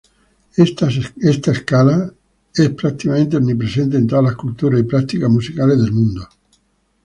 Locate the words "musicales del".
5.29-5.91